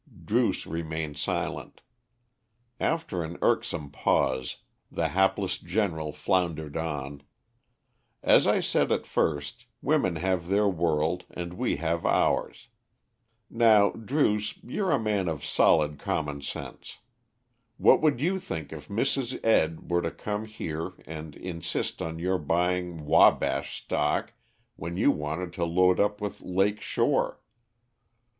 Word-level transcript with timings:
Druce 0.25 0.65
remained 0.65 1.15
silent. 1.19 1.81
After 2.79 3.23
an 3.23 3.37
irksome 3.43 3.91
pause 3.91 4.57
the 4.91 5.09
hapless 5.09 5.59
General 5.59 6.11
floundered 6.11 6.75
on 6.75 7.21
"As 8.23 8.47
I 8.47 8.61
said 8.61 8.91
at 8.91 9.05
first, 9.05 9.67
women 9.79 10.15
have 10.15 10.47
their 10.47 10.67
world, 10.67 11.25
and 11.29 11.53
we 11.53 11.75
have 11.75 12.03
ours. 12.03 12.69
Now, 13.47 13.91
Druce, 13.91 14.57
you're 14.63 14.89
a 14.89 14.97
man 14.97 15.27
of 15.27 15.45
solid 15.45 15.99
common 15.99 16.41
sense. 16.41 16.97
What 17.77 18.01
would 18.01 18.19
you 18.19 18.39
think 18.39 18.73
if 18.73 18.87
Mrs. 18.87 19.39
Ed. 19.45 19.91
were 19.91 20.01
to 20.01 20.09
come 20.09 20.45
here 20.45 20.93
and 21.05 21.35
insist 21.35 22.01
on 22.01 22.17
your 22.17 22.39
buying 22.39 23.05
Wabash 23.05 23.83
stock 23.83 24.33
when 24.75 24.97
you 24.97 25.11
wanted 25.11 25.53
to 25.53 25.63
load 25.63 25.99
up 25.99 26.19
with 26.19 26.41
Lake 26.41 26.81
Shore? 26.81 27.39